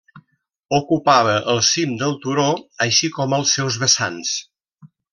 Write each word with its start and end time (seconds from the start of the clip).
Ocupava 0.77 1.35
el 1.53 1.61
cim 1.69 1.93
del 2.01 2.17
turó, 2.25 2.47
així 2.89 3.13
com 3.21 3.39
els 3.41 3.55
seus 3.59 3.81
vessants. 3.87 4.37